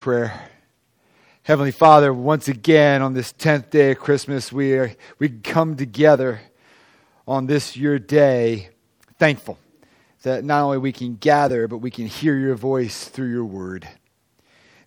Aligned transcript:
prayer. 0.00 0.48
Heavenly 1.42 1.72
Father, 1.72 2.10
once 2.10 2.48
again 2.48 3.02
on 3.02 3.12
this 3.12 3.34
10th 3.34 3.68
day 3.68 3.90
of 3.90 3.98
Christmas, 3.98 4.50
we, 4.50 4.72
are, 4.72 4.94
we 5.18 5.28
come 5.28 5.76
together 5.76 6.40
on 7.28 7.46
this 7.46 7.76
your 7.76 7.98
day 7.98 8.70
thankful 9.18 9.58
that 10.22 10.42
not 10.42 10.62
only 10.62 10.78
we 10.78 10.92
can 10.92 11.16
gather, 11.16 11.68
but 11.68 11.78
we 11.78 11.90
can 11.90 12.06
hear 12.06 12.34
your 12.38 12.54
voice 12.54 13.08
through 13.08 13.30
your 13.30 13.44
word. 13.44 13.86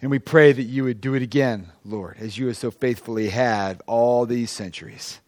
And 0.02 0.10
we 0.10 0.18
pray 0.18 0.52
that 0.52 0.63
you 0.63 0.84
would 0.86 0.99
do 0.99 1.14
it 1.14 1.21
again, 1.21 1.71
Lord, 1.86 2.18
as 2.20 2.39
you 2.39 2.48
have 2.48 2.57
so 2.57 2.71
faithfully 2.71 3.30
had 3.30 3.84
all 3.86 4.25
these 4.25 4.50
centuries 4.50 5.20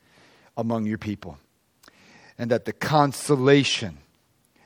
among 0.58 0.88
your 0.88 0.98
people. 0.98 1.38
And 2.40 2.50
that 2.50 2.66
the 2.66 2.74
consolation 2.74 4.00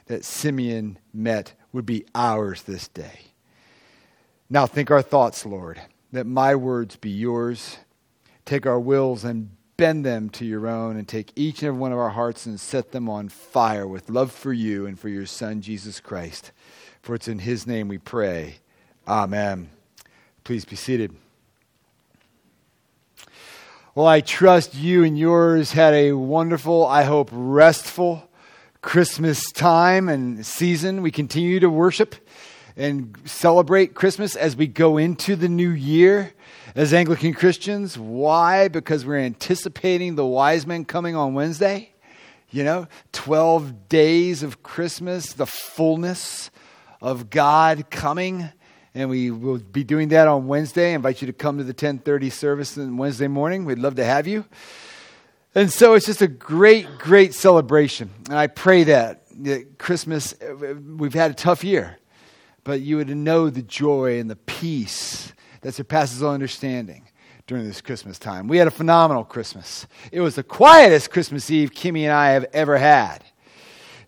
that 0.05 0.23
Simeon 0.23 0.97
met 1.13 1.55
would 1.73 1.85
be 1.85 2.05
ours 2.15 2.63
this 2.63 2.87
day. 2.87 3.28
Now 4.49 4.65
think 4.65 4.89
our 4.89 5.03
thoughts, 5.03 5.45
Lord, 5.45 5.79
that 6.11 6.25
my 6.25 6.55
words 6.55 6.95
be 6.95 7.11
yours. 7.11 7.77
Take 8.45 8.65
our 8.65 8.79
wills 8.79 9.23
and 9.23 9.51
bend 9.77 10.03
them 10.05 10.29
to 10.29 10.43
your 10.43 10.67
own, 10.67 10.97
and 10.97 11.07
take 11.07 11.31
each 11.37 11.61
and 11.61 11.69
every 11.69 11.79
one 11.79 11.93
of 11.93 11.99
our 11.99 12.09
hearts 12.09 12.45
and 12.45 12.59
set 12.59 12.91
them 12.91 13.07
on 13.07 13.29
fire 13.29 13.87
with 13.87 14.09
love 14.09 14.29
for 14.29 14.51
you 14.51 14.85
and 14.85 14.99
for 14.99 15.07
your 15.07 15.25
Son, 15.25 15.61
Jesus 15.61 16.01
Christ. 16.01 16.51
For 17.01 17.15
it's 17.15 17.29
in 17.29 17.39
his 17.39 17.65
name 17.65 17.87
we 17.87 17.97
pray. 17.97 18.55
Amen. 19.07 19.69
Please 20.43 20.65
be 20.65 20.75
seated. 20.75 21.15
Well, 23.95 24.05
I 24.05 24.19
trust 24.19 24.75
you 24.75 25.03
and 25.03 25.17
yours 25.17 25.71
had 25.71 25.93
a 25.93 26.11
wonderful, 26.13 26.85
I 26.85 27.03
hope, 27.03 27.29
restful 27.31 28.29
Christmas 28.81 29.49
time 29.51 30.09
and 30.09 30.45
season. 30.45 31.01
We 31.01 31.11
continue 31.11 31.59
to 31.61 31.69
worship 31.69 32.15
and 32.79 33.13
celebrate 33.25 33.93
Christmas 33.93 34.37
as 34.37 34.55
we 34.55 34.65
go 34.65 34.97
into 34.97 35.35
the 35.35 35.49
new 35.49 35.69
year 35.69 36.31
as 36.75 36.93
Anglican 36.93 37.33
Christians. 37.33 37.99
Why? 37.99 38.69
Because 38.69 39.05
we're 39.05 39.19
anticipating 39.19 40.15
the 40.15 40.25
wise 40.25 40.65
men 40.65 40.85
coming 40.85 41.13
on 41.13 41.33
Wednesday. 41.33 41.91
You 42.51 42.63
know, 42.63 42.87
12 43.11 43.89
days 43.89 44.43
of 44.43 44.63
Christmas, 44.63 45.33
the 45.33 45.45
fullness 45.45 46.49
of 47.01 47.29
God 47.29 47.89
coming. 47.91 48.49
And 48.95 49.09
we 49.09 49.29
will 49.29 49.59
be 49.59 49.83
doing 49.83 50.07
that 50.09 50.29
on 50.29 50.47
Wednesday. 50.47 50.93
I 50.93 50.95
invite 50.95 51.21
you 51.21 51.27
to 51.27 51.33
come 51.33 51.57
to 51.57 51.65
the 51.65 51.69
1030 51.69 52.29
service 52.29 52.77
on 52.77 52.95
Wednesday 52.95 53.27
morning. 53.27 53.65
We'd 53.65 53.77
love 53.77 53.95
to 53.95 54.05
have 54.05 54.25
you. 54.25 54.45
And 55.53 55.69
so 55.69 55.95
it's 55.95 56.05
just 56.05 56.21
a 56.21 56.27
great, 56.27 56.87
great 56.97 57.33
celebration. 57.33 58.09
And 58.29 58.37
I 58.37 58.47
pray 58.47 58.85
that, 58.85 59.23
that 59.43 59.77
Christmas, 59.77 60.33
we've 60.97 61.13
had 61.13 61.31
a 61.31 61.35
tough 61.35 61.63
year 61.63 61.98
but 62.69 62.81
you 62.81 62.97
would 62.97 63.09
know 63.09 63.49
the 63.49 63.63
joy 63.63 64.19
and 64.19 64.29
the 64.29 64.35
peace 64.35 65.33
that 65.61 65.73
surpasses 65.73 66.21
all 66.21 66.35
understanding 66.35 67.07
during 67.47 67.65
this 67.65 67.81
Christmas 67.81 68.19
time. 68.19 68.47
We 68.47 68.59
had 68.59 68.67
a 68.67 68.71
phenomenal 68.71 69.23
Christmas. 69.23 69.87
It 70.11 70.21
was 70.21 70.35
the 70.35 70.43
quietest 70.43 71.09
Christmas 71.09 71.49
Eve 71.49 71.71
Kimmy 71.71 72.03
and 72.03 72.11
I 72.11 72.29
have 72.29 72.45
ever 72.53 72.77
had 72.77 73.23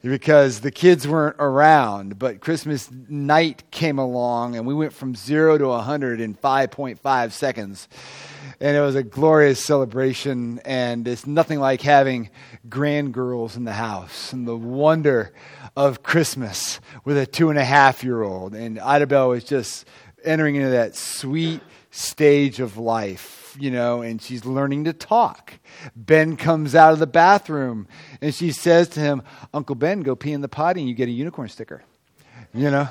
because 0.04 0.60
the 0.60 0.70
kids 0.70 1.08
weren't 1.08 1.38
around. 1.40 2.20
But 2.20 2.40
Christmas 2.40 2.92
night 3.10 3.64
came 3.72 3.98
along 3.98 4.56
and 4.56 4.68
we 4.68 4.76
went 4.76 4.94
from 4.94 5.16
zero 5.16 5.58
to 5.58 5.66
100 5.66 6.22
in 6.22 6.36
5.5 6.36 7.32
seconds. 7.32 7.88
And 8.62 8.78
it 8.78 8.82
was 8.82 8.96
a 8.96 9.04
glorious 9.04 9.60
celebration. 9.60 10.62
And 10.64 11.08
it's 11.08 11.28
nothing 11.28 11.60
like 11.60 11.82
having 11.82 12.30
grand 12.70 13.14
girls 13.14 13.58
in 13.58 13.66
the 13.66 13.74
house 13.74 14.32
and 14.32 14.48
the 14.48 14.56
wonder 14.56 15.34
of 15.76 16.04
Christmas 16.04 16.80
with 17.04 17.18
a 17.18 17.26
two 17.26 17.50
and 17.50 17.58
a 17.58 17.66
half 17.66 18.04
year 18.04 18.22
old. 18.22 18.54
And 18.54 18.78
Idabel 18.78 19.30
was 19.30 19.44
just 19.44 19.86
entering 20.24 20.56
into 20.56 20.70
that 20.70 20.96
sweet 20.96 21.62
stage 21.90 22.60
of 22.60 22.78
life, 22.78 23.56
you 23.60 23.72
know, 23.72 24.02
and 24.02 24.22
she's 24.22 24.46
learning 24.46 24.86
to 24.86 24.94
talk. 24.94 25.54
Ben 25.96 26.38
comes 26.38 26.76
out 26.76 26.94
of 26.94 27.00
the 27.00 27.08
bathroom 27.08 27.88
and 28.22 28.34
she 28.34 28.52
says 28.52 28.88
to 28.90 29.00
him, 29.00 29.24
Uncle 29.54 29.76
Ben, 29.76 30.02
go 30.02 30.16
pee 30.16 30.32
in 30.32 30.42
the 30.42 30.48
potty 30.48 30.82
and 30.82 30.90
you 30.90 30.96
get 30.96 31.10
a 31.10 31.12
unicorn 31.12 31.50
sticker, 31.50 31.84
you 32.54 32.72
know? 32.72 32.88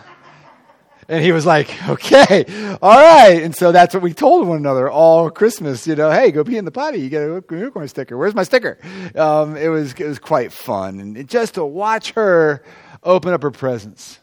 And 1.11 1.25
he 1.25 1.33
was 1.33 1.45
like, 1.45 1.77
okay, 1.89 2.45
all 2.81 2.97
right. 2.97 3.43
And 3.43 3.55
so 3.55 3.73
that's 3.73 3.93
what 3.93 4.03
we 4.03 4.15
told 4.15 4.47
one 4.47 4.59
another 4.59 4.89
all 4.89 5.29
Christmas, 5.29 5.85
you 5.87 5.97
know, 5.97 6.11
hey, 6.11 6.31
go 6.31 6.45
pee 6.45 6.57
in 6.57 6.65
the 6.65 6.71
potty. 6.71 7.01
You 7.01 7.11
get 7.11 7.23
a 7.23 7.43
unicorn 7.51 7.89
sticker. 7.89 8.17
Where's 8.17 8.35
my 8.35 8.45
sticker? 8.45 8.79
Um, 9.17 9.57
it, 9.57 9.69
was, 9.69 9.93
it 9.95 10.07
was 10.07 10.21
quite 10.21 10.53
fun. 10.53 11.01
And 11.01 11.29
just 11.29 11.55
to 11.55 11.65
watch 11.65 12.13
her 12.13 12.63
open 13.03 13.33
up 13.33 13.43
her 13.43 13.51
presents. 13.51 14.21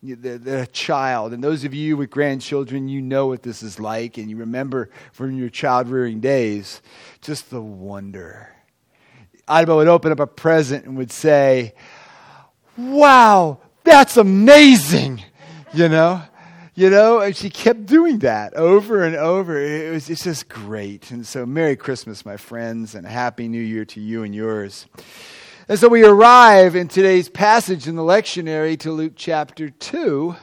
They're, 0.00 0.38
they're 0.38 0.66
child. 0.66 1.32
And 1.32 1.42
those 1.42 1.64
of 1.64 1.74
you 1.74 1.96
with 1.96 2.10
grandchildren, 2.10 2.88
you 2.88 3.02
know 3.02 3.26
what 3.26 3.42
this 3.42 3.62
is 3.62 3.80
like. 3.80 4.16
And 4.16 4.30
you 4.30 4.36
remember 4.36 4.90
from 5.12 5.36
your 5.36 5.48
child 5.48 5.88
rearing 5.88 6.20
days 6.20 6.82
just 7.20 7.50
the 7.50 7.60
wonder. 7.60 8.54
Idaho 9.48 9.78
would 9.78 9.88
open 9.88 10.12
up 10.12 10.20
a 10.20 10.26
present 10.28 10.86
and 10.86 10.96
would 10.96 11.10
say, 11.10 11.74
Wow, 12.76 13.60
that's 13.84 14.16
amazing 14.16 15.24
you 15.74 15.88
know? 15.88 16.22
You 16.74 16.88
know, 16.88 17.20
and 17.20 17.36
she 17.36 17.50
kept 17.50 17.84
doing 17.84 18.20
that 18.20 18.54
over 18.54 19.04
and 19.04 19.14
over. 19.14 19.60
It 19.60 19.92
was 19.92 20.08
it's 20.08 20.24
just 20.24 20.48
great. 20.48 21.10
And 21.10 21.26
so, 21.26 21.44
Merry 21.44 21.76
Christmas, 21.76 22.24
my 22.24 22.38
friends, 22.38 22.94
and 22.94 23.06
Happy 23.06 23.46
New 23.46 23.60
Year 23.60 23.84
to 23.86 24.00
you 24.00 24.22
and 24.22 24.34
yours. 24.34 24.86
And 25.68 25.78
so, 25.78 25.88
we 25.88 26.02
arrive 26.02 26.74
in 26.74 26.88
today's 26.88 27.28
passage 27.28 27.86
in 27.86 27.94
the 27.94 28.02
lectionary 28.02 28.78
to 28.80 28.90
Luke 28.90 29.12
chapter 29.16 29.68
2, 29.68 30.34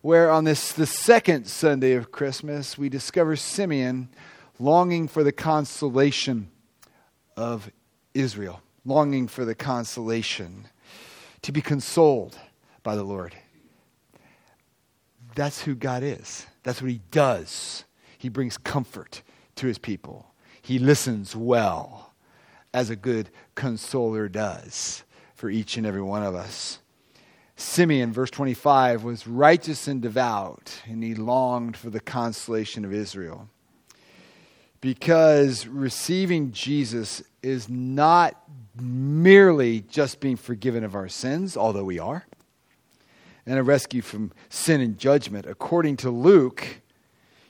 where 0.00 0.30
on 0.30 0.44
this, 0.44 0.72
the 0.72 0.86
second 0.86 1.46
Sunday 1.48 1.92
of 1.92 2.10
Christmas, 2.10 2.78
we 2.78 2.88
discover 2.88 3.36
Simeon 3.36 4.08
longing 4.58 5.06
for 5.06 5.22
the 5.22 5.32
consolation 5.32 6.50
of 7.36 7.70
Israel, 8.14 8.62
longing 8.86 9.28
for 9.28 9.44
the 9.44 9.54
consolation 9.54 10.66
to 11.42 11.52
be 11.52 11.60
consoled 11.60 12.38
by 12.82 12.96
the 12.96 13.04
Lord 13.04 13.34
that's 15.34 15.62
who 15.62 15.74
God 15.74 16.02
is. 16.02 16.46
That's 16.62 16.80
what 16.82 16.90
He 16.90 17.00
does. 17.10 17.84
He 18.18 18.28
brings 18.28 18.58
comfort 18.58 19.22
to 19.56 19.66
His 19.66 19.78
people. 19.78 20.26
He 20.60 20.78
listens 20.78 21.34
well, 21.34 22.12
as 22.74 22.90
a 22.90 22.96
good 22.96 23.30
consoler 23.54 24.28
does 24.28 25.04
for 25.34 25.50
each 25.50 25.76
and 25.76 25.86
every 25.86 26.02
one 26.02 26.22
of 26.22 26.34
us. 26.34 26.78
Simeon, 27.56 28.12
verse 28.12 28.30
25, 28.30 29.04
was 29.04 29.26
righteous 29.26 29.86
and 29.86 30.00
devout, 30.00 30.82
and 30.86 31.02
he 31.02 31.14
longed 31.14 31.76
for 31.76 31.90
the 31.90 32.00
consolation 32.00 32.84
of 32.84 32.92
Israel. 32.92 33.48
Because 34.80 35.66
receiving 35.66 36.50
Jesus 36.50 37.22
is 37.42 37.68
not 37.68 38.36
merely 38.80 39.80
just 39.82 40.18
being 40.18 40.36
forgiven 40.36 40.82
of 40.82 40.96
our 40.96 41.08
sins, 41.08 41.56
although 41.56 41.84
we 41.84 41.98
are 41.98 42.26
and 43.46 43.58
a 43.58 43.62
rescue 43.62 44.02
from 44.02 44.32
sin 44.48 44.80
and 44.80 44.98
judgment. 44.98 45.46
According 45.46 45.96
to 45.98 46.10
Luke, 46.10 46.80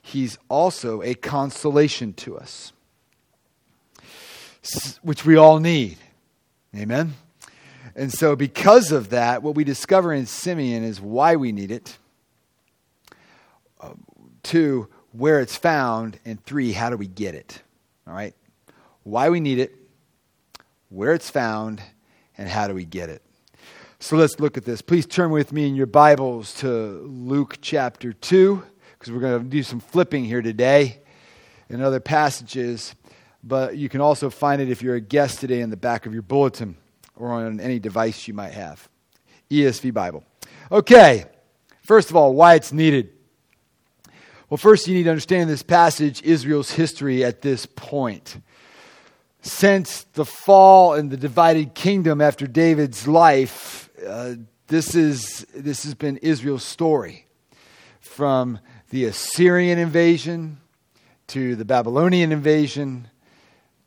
he's 0.00 0.38
also 0.48 1.02
a 1.02 1.14
consolation 1.14 2.12
to 2.14 2.38
us, 2.38 2.72
which 5.02 5.24
we 5.24 5.36
all 5.36 5.60
need. 5.60 5.98
Amen? 6.74 7.14
And 7.94 8.12
so, 8.12 8.34
because 8.36 8.90
of 8.90 9.10
that, 9.10 9.42
what 9.42 9.54
we 9.54 9.64
discover 9.64 10.12
in 10.12 10.24
Simeon 10.24 10.82
is 10.82 11.00
why 11.00 11.36
we 11.36 11.52
need 11.52 11.70
it. 11.70 11.98
Uh, 13.78 13.90
two, 14.42 14.88
where 15.12 15.40
it's 15.40 15.56
found. 15.56 16.18
And 16.24 16.42
three, 16.44 16.72
how 16.72 16.88
do 16.88 16.96
we 16.96 17.06
get 17.06 17.34
it? 17.34 17.60
All 18.06 18.14
right? 18.14 18.34
Why 19.02 19.28
we 19.28 19.40
need 19.40 19.58
it, 19.58 19.74
where 20.88 21.12
it's 21.12 21.28
found, 21.28 21.82
and 22.38 22.48
how 22.48 22.66
do 22.68 22.74
we 22.74 22.84
get 22.84 23.10
it? 23.10 23.20
So 24.02 24.16
let's 24.16 24.40
look 24.40 24.56
at 24.56 24.64
this. 24.64 24.82
Please 24.82 25.06
turn 25.06 25.30
with 25.30 25.52
me 25.52 25.64
in 25.68 25.76
your 25.76 25.86
Bibles 25.86 26.54
to 26.54 26.66
Luke 27.06 27.58
chapter 27.60 28.12
2, 28.12 28.60
because 28.98 29.12
we're 29.12 29.20
going 29.20 29.40
to 29.40 29.48
do 29.48 29.62
some 29.62 29.78
flipping 29.78 30.24
here 30.24 30.42
today 30.42 31.02
in 31.68 31.80
other 31.80 32.00
passages. 32.00 32.96
But 33.44 33.76
you 33.76 33.88
can 33.88 34.00
also 34.00 34.28
find 34.28 34.60
it 34.60 34.68
if 34.68 34.82
you're 34.82 34.96
a 34.96 35.00
guest 35.00 35.38
today 35.38 35.60
in 35.60 35.70
the 35.70 35.76
back 35.76 36.04
of 36.04 36.12
your 36.12 36.22
bulletin 36.22 36.76
or 37.14 37.30
on 37.30 37.60
any 37.60 37.78
device 37.78 38.26
you 38.26 38.34
might 38.34 38.54
have. 38.54 38.88
ESV 39.52 39.94
Bible. 39.94 40.24
Okay, 40.72 41.26
first 41.82 42.10
of 42.10 42.16
all, 42.16 42.34
why 42.34 42.56
it's 42.56 42.72
needed. 42.72 43.10
Well, 44.50 44.58
first, 44.58 44.88
you 44.88 44.96
need 44.96 45.04
to 45.04 45.10
understand 45.10 45.48
this 45.48 45.62
passage 45.62 46.22
Israel's 46.22 46.72
history 46.72 47.24
at 47.24 47.40
this 47.40 47.66
point 47.66 48.36
since 49.42 50.04
the 50.14 50.24
fall 50.24 50.94
and 50.94 51.10
the 51.10 51.16
divided 51.16 51.74
kingdom 51.74 52.20
after 52.20 52.46
David's 52.46 53.06
life, 53.06 53.90
uh, 54.06 54.34
this, 54.66 54.94
is, 54.94 55.46
this 55.54 55.84
has 55.84 55.94
been 55.94 56.16
Israel's 56.18 56.64
story. 56.64 57.26
From 58.00 58.58
the 58.90 59.04
Assyrian 59.06 59.78
invasion 59.78 60.58
to 61.28 61.56
the 61.56 61.64
Babylonian 61.64 62.32
invasion 62.32 63.08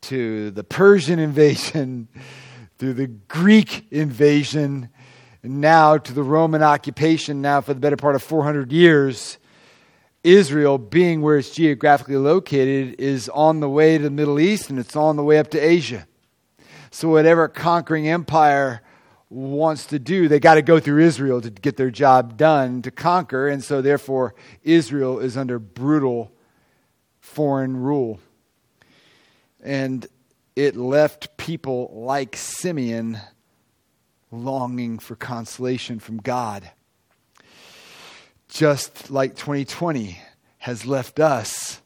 to 0.01 0.51
the 0.51 0.63
Persian 0.63 1.19
invasion 1.29 2.07
to 2.79 2.93
the 2.93 3.07
Greek 3.07 3.85
invasion 3.91 4.89
and 5.43 5.61
now 5.61 5.97
to 5.97 6.13
the 6.13 6.23
Roman 6.23 6.63
occupation 6.63 7.41
now 7.41 7.61
for 7.61 7.73
the 7.73 7.79
better 7.79 7.97
part 7.97 8.15
of 8.15 8.23
400 8.23 8.71
years. 8.71 9.37
Israel, 10.23 10.79
being 10.79 11.21
where 11.21 11.37
it's 11.37 11.51
geographically 11.51 12.17
located, 12.17 12.99
is 12.99 13.29
on 13.29 13.59
the 13.59 13.69
way 13.69 13.97
to 13.97 14.03
the 14.03 14.09
Middle 14.09 14.39
East 14.39 14.71
and 14.71 14.79
it's 14.79 14.95
on 14.95 15.17
the 15.17 15.23
way 15.23 15.37
up 15.37 15.51
to 15.51 15.59
Asia. 15.59 16.07
So, 16.89 17.09
whatever 17.09 17.47
conquering 17.47 18.07
empire 18.07 18.81
wants 19.29 19.87
to 19.87 19.99
do, 19.99 20.27
they 20.27 20.39
got 20.39 20.55
to 20.55 20.61
go 20.61 20.79
through 20.79 21.03
Israel 21.03 21.41
to 21.41 21.49
get 21.49 21.77
their 21.77 21.89
job 21.89 22.37
done 22.37 22.81
to 22.83 22.91
conquer. 22.91 23.47
And 23.47 23.63
so, 23.63 23.81
therefore, 23.81 24.35
Israel 24.63 25.19
is 25.19 25.35
under 25.35 25.59
brutal 25.59 26.31
foreign 27.19 27.77
rule. 27.77 28.19
And 29.63 30.05
it 30.55 30.75
left 30.75 31.37
people 31.37 31.91
like 31.93 32.35
Simeon 32.35 33.19
longing 34.31 34.99
for 34.99 35.15
consolation 35.15 35.99
from 35.99 36.17
God 36.17 36.71
just 38.55 39.11
like 39.11 39.35
2020 39.35 40.17
has 40.59 40.85
left 40.85 41.19
us 41.19 41.81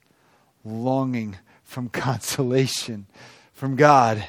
longing 0.64 1.36
from 1.64 1.90
consolation 1.90 3.08
from 3.54 3.76
God. 3.76 4.24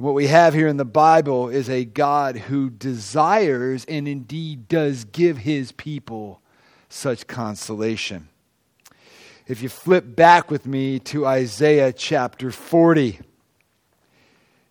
And 0.00 0.06
what 0.06 0.14
we 0.14 0.28
have 0.28 0.54
here 0.54 0.66
in 0.66 0.78
the 0.78 0.86
Bible 0.86 1.50
is 1.50 1.68
a 1.68 1.84
God 1.84 2.34
who 2.34 2.70
desires 2.70 3.84
and 3.84 4.08
indeed 4.08 4.66
does 4.66 5.04
give 5.04 5.36
his 5.36 5.72
people 5.72 6.40
such 6.88 7.26
consolation. 7.26 8.30
If 9.46 9.62
you 9.62 9.68
flip 9.68 10.16
back 10.16 10.50
with 10.50 10.64
me 10.64 11.00
to 11.00 11.26
Isaiah 11.26 11.92
chapter 11.92 12.50
40, 12.50 13.20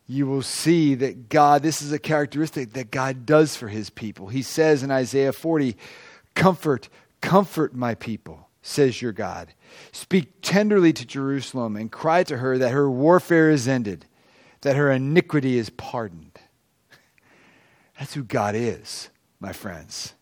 you 0.08 0.26
will 0.26 0.42
see 0.42 0.96
that 0.96 1.30
God, 1.30 1.62
this 1.62 1.84
is 1.84 1.92
a 1.92 2.00
characteristic 2.00 2.74
that 2.74 2.90
God 2.90 3.28
does 3.28 3.56
for 3.56 3.68
his 3.68 3.92
people. 3.92 4.30
He 4.30 4.42
says 4.42 4.82
in 4.82 4.90
Isaiah 4.90 5.32
40, 5.32 5.78
Comfort, 6.34 6.90
comfort 7.22 7.76
my 7.76 7.94
people, 7.94 8.50
says 8.64 9.00
your 9.00 9.12
God. 9.12 9.54
Speak 9.92 10.42
tenderly 10.42 10.92
to 10.94 11.06
Jerusalem 11.06 11.76
and 11.76 11.92
cry 11.92 12.24
to 12.24 12.38
her 12.38 12.58
that 12.58 12.72
her 12.72 12.90
warfare 12.90 13.52
is 13.52 13.68
ended, 13.68 14.08
that 14.62 14.76
her 14.76 14.92
iniquity 14.92 15.58
is 15.58 15.70
pardoned. 15.70 16.40
That's 17.98 18.14
who 18.14 18.24
God 18.24 18.56
is, 18.56 19.10
my 19.40 19.54
friends. 19.54 20.14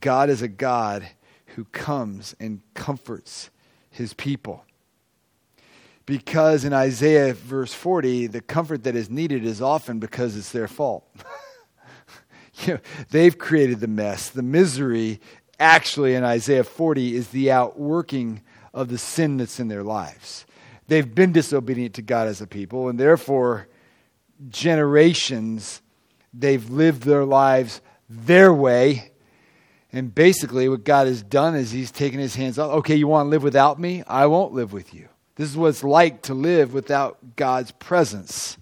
God 0.00 0.30
is 0.30 0.42
a 0.42 0.48
God 0.48 1.08
who 1.54 1.64
comes 1.66 2.34
and 2.40 2.60
comforts 2.74 3.50
his 3.90 4.12
people. 4.14 4.64
Because 6.06 6.64
in 6.64 6.72
Isaiah 6.72 7.32
verse 7.32 7.72
40, 7.72 8.26
the 8.26 8.40
comfort 8.40 8.84
that 8.84 8.96
is 8.96 9.08
needed 9.08 9.44
is 9.44 9.62
often 9.62 9.98
because 10.00 10.36
it's 10.36 10.52
their 10.52 10.68
fault. 10.68 11.08
you 12.64 12.74
know, 12.74 12.80
they've 13.10 13.38
created 13.38 13.80
the 13.80 13.86
mess, 13.86 14.28
the 14.28 14.42
misery, 14.42 15.20
actually 15.58 16.14
in 16.14 16.24
Isaiah 16.24 16.64
40 16.64 17.14
is 17.16 17.28
the 17.28 17.50
outworking 17.50 18.42
of 18.72 18.88
the 18.88 18.98
sin 18.98 19.36
that's 19.36 19.60
in 19.60 19.68
their 19.68 19.82
lives. 19.82 20.44
They've 20.86 21.14
been 21.14 21.32
disobedient 21.32 21.94
to 21.94 22.02
God 22.02 22.28
as 22.28 22.40
a 22.40 22.46
people, 22.46 22.88
and 22.88 22.98
therefore, 22.98 23.68
generations, 24.50 25.80
they've 26.32 26.68
lived 26.68 27.02
their 27.02 27.24
lives 27.24 27.80
their 28.08 28.52
way. 28.52 29.10
And 29.92 30.14
basically, 30.14 30.68
what 30.68 30.84
God 30.84 31.06
has 31.06 31.22
done 31.22 31.54
is 31.54 31.70
He's 31.70 31.90
taken 31.90 32.18
His 32.18 32.34
hands 32.34 32.58
off. 32.58 32.72
Okay, 32.78 32.96
you 32.96 33.06
want 33.06 33.26
to 33.26 33.30
live 33.30 33.42
without 33.42 33.78
me? 33.78 34.02
I 34.06 34.26
won't 34.26 34.52
live 34.52 34.72
with 34.72 34.92
you. 34.92 35.08
This 35.36 35.48
is 35.48 35.56
what 35.56 35.68
it's 35.68 35.84
like 35.84 36.22
to 36.22 36.34
live 36.34 36.74
without 36.74 37.36
God's 37.36 37.72
presence. 37.72 38.56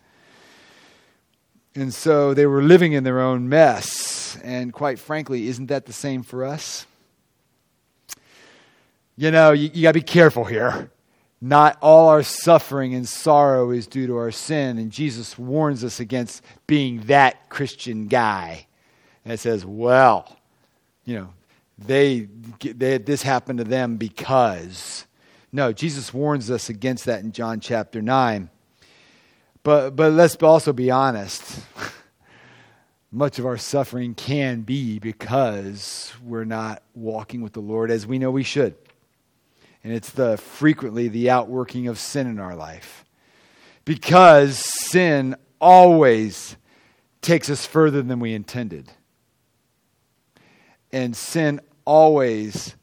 And 1.75 1.93
so 1.93 2.35
they 2.35 2.47
were 2.47 2.63
living 2.63 2.93
in 2.93 3.05
their 3.05 3.21
own 3.21 3.49
mess. 3.49 4.39
And 4.43 4.73
quite 4.73 4.99
frankly, 4.99 5.49
isn't 5.49 5.67
that 5.67 5.87
the 5.87 5.93
same 5.93 6.23
for 6.23 6.45
us? 6.45 6.87
You 9.17 9.31
know, 9.31 9.53
you, 9.53 9.71
you 9.73 9.83
got 9.83 9.93
to 9.93 9.99
be 9.99 10.03
careful 10.03 10.45
here. 10.45 10.91
Not 11.45 11.77
all 11.83 12.09
our 12.09 12.23
suffering 12.23 12.95
and 12.95 13.07
sorrow 13.07 13.73
is 13.73 13.89
due 13.89 14.07
to 14.07 14.17
our 14.17 14.31
sin. 14.31 14.79
And 14.79 14.93
Jesus 14.93 15.37
warns 15.37 15.83
us 15.83 15.99
against 15.99 16.45
being 16.69 17.01
that 17.07 17.49
Christian 17.49 18.07
guy 18.07 18.69
that 19.25 19.41
says, 19.41 19.67
well, 19.67 20.39
you 21.05 21.17
know, 21.17 21.31
they, 21.77 22.29
they 22.61 22.99
this 22.99 23.23
happened 23.25 23.59
to 23.59 23.65
them 23.65 23.97
because. 23.97 25.05
No, 25.51 25.73
Jesus 25.73 26.15
warns 26.15 26.49
us 26.49 26.69
against 26.69 27.07
that 27.07 27.25
in 27.25 27.33
John 27.33 27.59
chapter 27.59 28.01
9. 28.01 28.49
But, 29.65 29.97
but 29.97 30.13
let's 30.13 30.37
also 30.37 30.73
be 30.73 30.93
honest. 30.93 31.61
Much 33.11 33.41
of 33.41 33.47
our 33.47 33.59
suffering 33.59 34.15
can 34.15 34.61
be 34.61 35.01
because 35.01 36.13
we're 36.23 36.45
not 36.45 36.85
walking 36.95 37.43
with 37.43 37.53
the 37.53 37.61
Lord 37.61 37.91
as 37.91 38.07
we 38.07 38.21
know 38.21 38.31
we 38.31 38.45
should. 38.45 38.77
And 39.85 39.93
it's 39.93 40.11
the 40.11 40.37
frequently 40.37 41.09
the 41.09 41.31
outworking 41.31 41.89
of 41.89 41.99
sin 41.99 42.27
in 42.27 42.39
our 42.39 42.55
life. 42.55 43.05
Because 43.85 44.59
sin 44.59 45.35
always 45.61 46.57
takes 47.21 47.51
us 47.51 47.67
further 47.67 48.03
than 48.03 48.21
we 48.21 48.35
intended. 48.35 48.91
And 50.93 51.17
sin 51.17 51.61
always 51.85 52.77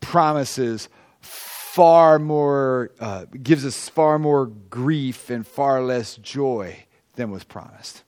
promises 0.00 0.88
far 1.20 2.18
more, 2.18 2.92
uh, 3.00 3.26
gives 3.42 3.66
us 3.66 3.88
far 3.88 4.18
more 4.18 4.46
grief 4.46 5.28
and 5.28 5.46
far 5.46 5.82
less 5.82 6.16
joy 6.16 6.86
than 7.16 7.30
was 7.30 7.44
promised. 7.44 8.04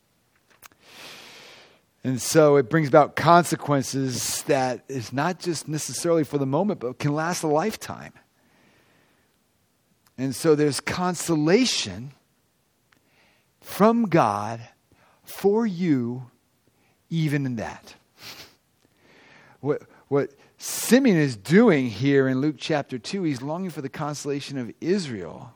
And 2.09 2.23
so 2.23 2.57
it 2.57 2.71
brings 2.71 2.89
about 2.89 3.17
consequences 3.17 4.43
that 4.45 4.83
is 4.89 5.13
not 5.13 5.41
just 5.41 5.69
necessarily 5.69 6.25
for 6.25 6.39
the 6.39 6.47
moment, 6.47 6.81
but 6.81 6.99
can 6.99 7.13
last 7.13 7.43
a 7.43 7.47
lifetime. 7.47 8.15
And 10.17 10.35
so 10.35 10.55
there's 10.55 10.81
consolation 10.81 12.13
from 13.61 14.05
God 14.05 14.67
for 15.23 15.67
you, 15.67 16.31
even 17.11 17.45
in 17.45 17.57
that. 17.57 17.95
What, 19.61 19.83
what 20.09 20.31
Simeon 20.57 21.19
is 21.19 21.37
doing 21.37 21.91
here 21.91 22.27
in 22.27 22.41
Luke 22.41 22.57
chapter 22.57 22.99
2, 22.99 23.23
he's 23.25 23.43
longing 23.43 23.69
for 23.69 23.83
the 23.83 23.91
consolation 23.91 24.57
of 24.57 24.73
Israel, 24.81 25.53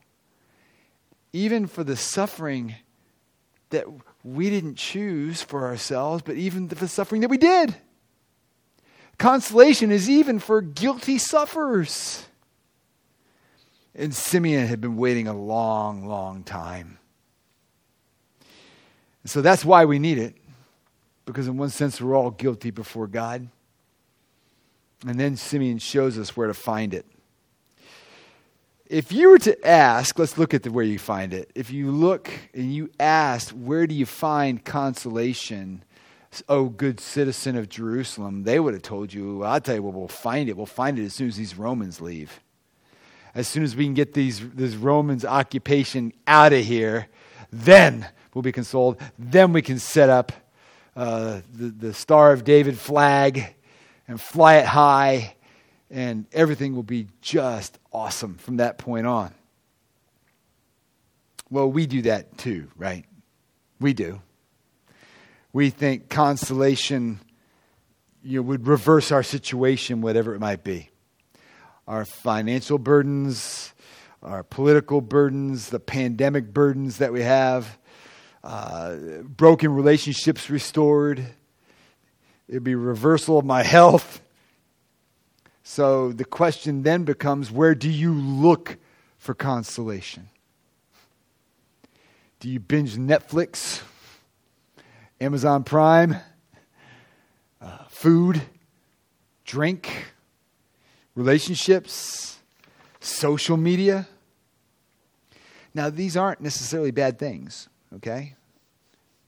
even 1.32 1.66
for 1.66 1.82
the 1.82 1.96
suffering 1.96 2.74
that 3.70 3.86
we 4.24 4.50
didn't 4.50 4.76
choose 4.76 5.42
for 5.42 5.66
ourselves, 5.66 6.22
but 6.24 6.36
even 6.36 6.68
the 6.68 6.88
suffering 6.88 7.22
that 7.22 7.30
we 7.30 7.38
did. 7.38 7.74
Consolation 9.18 9.90
is 9.90 10.08
even 10.08 10.38
for 10.38 10.60
guilty 10.60 11.18
sufferers. 11.18 12.26
And 13.94 14.14
Simeon 14.14 14.66
had 14.66 14.80
been 14.80 14.96
waiting 14.96 15.28
a 15.28 15.36
long, 15.36 16.06
long 16.06 16.44
time. 16.44 16.98
So 19.24 19.42
that's 19.42 19.64
why 19.64 19.84
we 19.84 19.98
need 19.98 20.18
it, 20.18 20.34
because 21.26 21.46
in 21.46 21.56
one 21.56 21.70
sense, 21.70 22.00
we're 22.00 22.16
all 22.16 22.30
guilty 22.30 22.70
before 22.70 23.06
God. 23.06 23.48
And 25.06 25.18
then 25.18 25.36
Simeon 25.36 25.78
shows 25.78 26.18
us 26.18 26.36
where 26.36 26.48
to 26.48 26.54
find 26.54 26.94
it 26.94 27.06
if 28.92 29.10
you 29.10 29.30
were 29.30 29.38
to 29.38 29.66
ask, 29.66 30.18
let's 30.18 30.36
look 30.36 30.52
at 30.52 30.64
the, 30.64 30.70
where 30.70 30.84
you 30.84 30.98
find 30.98 31.32
it. 31.32 31.50
If 31.54 31.70
you 31.70 31.90
look 31.90 32.30
and 32.52 32.74
you 32.74 32.90
ask, 33.00 33.48
where 33.50 33.86
do 33.86 33.94
you 33.94 34.04
find 34.04 34.62
consolation, 34.62 35.82
oh, 36.46 36.66
good 36.66 37.00
citizen 37.00 37.56
of 37.56 37.70
Jerusalem, 37.70 38.42
they 38.42 38.60
would 38.60 38.74
have 38.74 38.82
told 38.82 39.14
you, 39.14 39.44
I'll 39.44 39.62
tell 39.62 39.76
you 39.76 39.82
where 39.82 39.92
we'll 39.94 40.08
find 40.08 40.50
it. 40.50 40.58
We'll 40.58 40.66
find 40.66 40.98
it 40.98 41.06
as 41.06 41.14
soon 41.14 41.28
as 41.28 41.36
these 41.36 41.56
Romans 41.56 42.02
leave. 42.02 42.40
As 43.34 43.48
soon 43.48 43.62
as 43.62 43.74
we 43.74 43.84
can 43.84 43.94
get 43.94 44.12
these, 44.12 44.46
this 44.50 44.74
Romans 44.74 45.24
occupation 45.24 46.12
out 46.26 46.52
of 46.52 46.62
here, 46.62 47.08
then 47.50 48.06
we'll 48.34 48.42
be 48.42 48.52
consoled. 48.52 49.00
Then 49.18 49.54
we 49.54 49.62
can 49.62 49.78
set 49.78 50.10
up 50.10 50.32
uh, 50.94 51.40
the, 51.50 51.68
the 51.68 51.94
Star 51.94 52.34
of 52.34 52.44
David 52.44 52.76
flag 52.76 53.54
and 54.06 54.20
fly 54.20 54.56
it 54.56 54.66
high 54.66 55.34
and 55.92 56.24
everything 56.32 56.74
will 56.74 56.82
be 56.82 57.06
just 57.20 57.78
awesome 57.92 58.36
from 58.36 58.56
that 58.56 58.78
point 58.78 59.06
on. 59.06 59.34
Well, 61.50 61.70
we 61.70 61.86
do 61.86 62.02
that 62.02 62.38
too, 62.38 62.68
right? 62.76 63.04
We 63.78 63.92
do. 63.92 64.22
We 65.52 65.68
think 65.68 66.08
consolation 66.08 67.20
you 68.24 68.38
know, 68.38 68.42
would 68.42 68.66
reverse 68.66 69.12
our 69.12 69.22
situation, 69.22 70.00
whatever 70.00 70.34
it 70.34 70.40
might 70.40 70.64
be. 70.64 70.88
Our 71.86 72.06
financial 72.06 72.78
burdens, 72.78 73.74
our 74.22 74.42
political 74.44 75.02
burdens, 75.02 75.68
the 75.68 75.80
pandemic 75.80 76.54
burdens 76.54 76.98
that 76.98 77.12
we 77.12 77.20
have, 77.20 77.76
uh, 78.42 78.96
broken 79.24 79.74
relationships 79.74 80.48
restored. 80.48 81.22
It'd 82.48 82.64
be 82.64 82.76
reversal 82.76 83.38
of 83.38 83.44
my 83.44 83.62
health 83.62 84.21
so 85.62 86.12
the 86.12 86.24
question 86.24 86.82
then 86.82 87.04
becomes 87.04 87.50
where 87.50 87.74
do 87.74 87.90
you 87.90 88.12
look 88.12 88.78
for 89.18 89.34
consolation? 89.34 90.28
Do 92.40 92.48
you 92.48 92.58
binge 92.58 92.96
Netflix, 92.96 93.82
Amazon 95.20 95.62
Prime, 95.62 96.16
uh, 97.60 97.84
food, 97.88 98.42
drink? 99.44 100.12
relationships, 101.14 102.38
social 103.00 103.56
media. 103.56 104.08
Now, 105.74 105.90
these 105.90 106.16
aren't 106.16 106.40
necessarily 106.40 106.90
bad 106.90 107.18
things, 107.18 107.68
okay? 107.96 108.34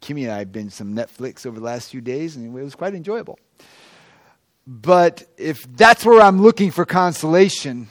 Kimmy 0.00 0.24
and 0.24 0.32
I 0.32 0.44
been 0.44 0.70
some 0.70 0.94
Netflix 0.94 1.46
over 1.46 1.58
the 1.58 1.64
last 1.64 1.90
few 1.90 2.00
days, 2.00 2.36
and 2.36 2.56
it 2.56 2.62
was 2.62 2.74
quite 2.74 2.94
enjoyable. 2.94 3.38
But 4.66 5.24
if 5.36 5.66
that's 5.76 6.04
where 6.04 6.22
I'm 6.22 6.40
looking 6.40 6.70
for 6.70 6.84
consolation, 6.84 7.88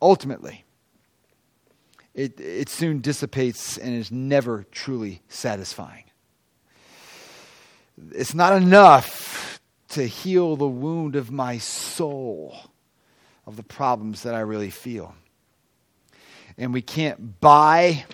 ultimately, 0.00 0.64
it, 2.14 2.40
it 2.40 2.70
soon 2.70 3.00
dissipates 3.00 3.76
and 3.76 3.94
is 3.94 4.10
never 4.10 4.64
truly 4.70 5.20
satisfying. 5.28 6.04
It's 8.12 8.34
not 8.34 8.54
enough 8.54 9.60
to 9.90 10.06
heal 10.06 10.56
the 10.56 10.68
wound 10.68 11.14
of 11.14 11.30
my 11.30 11.58
soul, 11.58 12.56
of 13.46 13.56
the 13.56 13.62
problems 13.62 14.22
that 14.22 14.34
I 14.34 14.40
really 14.40 14.70
feel. 14.70 15.14
And 16.58 16.72
we 16.72 16.82
can't 16.82 17.38
buy, 17.40 18.04